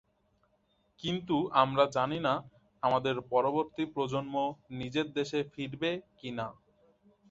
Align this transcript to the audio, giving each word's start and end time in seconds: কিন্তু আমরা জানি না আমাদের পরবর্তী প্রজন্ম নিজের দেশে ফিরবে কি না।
কিন্তু 0.99 1.35
আমরা 1.61 1.83
জানি 1.95 2.19
না 2.27 2.33
আমাদের 2.83 3.15
পরবর্তী 3.31 3.83
প্রজন্ম 3.93 4.35
নিজের 4.79 5.07
দেশে 5.17 5.39
ফিরবে 5.53 5.89
কি 6.17 6.29
না। 6.37 6.47